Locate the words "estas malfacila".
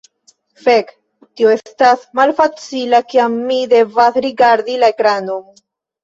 1.55-3.01